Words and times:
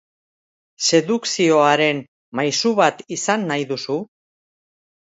Sedukzioaren 0.87 2.01
maisu 2.41 2.75
bat 2.83 3.07
izan 3.19 3.49
nahi 3.53 3.71
duzu? 3.75 4.05